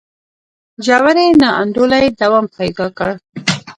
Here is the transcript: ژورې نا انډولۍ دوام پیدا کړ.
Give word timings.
ژورې 0.85 1.25
نا 1.41 1.49
انډولۍ 1.61 2.05
دوام 2.19 2.45
پیدا 2.57 2.85
کړ. 2.97 3.09